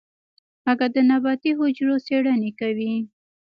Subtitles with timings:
[0.71, 2.93] اگه د نباتي حجرو څېړنې کوي.